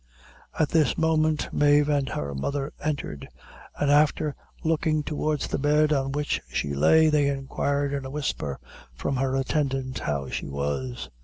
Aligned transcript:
At 0.57 0.69
this 0.69 0.97
moment 0.97 1.53
Mave 1.53 1.87
and 1.87 2.09
her 2.09 2.33
mother 2.33 2.73
entered, 2.83 3.29
and 3.77 3.91
after 3.91 4.33
looking 4.63 5.03
towards 5.03 5.45
the 5.45 5.59
bed 5.59 5.93
on 5.93 6.11
which 6.11 6.41
she 6.49 6.73
lay, 6.73 7.07
they 7.09 7.27
inquired 7.27 7.93
in 7.93 8.03
a 8.03 8.09
whisper, 8.09 8.57
from 8.95 9.17
her 9.17 9.35
attendant 9.35 9.99
how 9.99 10.29
she 10.29 10.47
was. 10.47 11.11